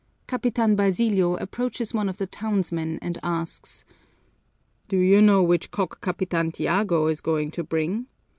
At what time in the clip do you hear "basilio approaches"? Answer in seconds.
0.75-1.93